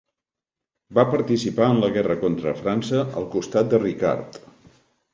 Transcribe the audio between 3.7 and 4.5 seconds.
de Ricard.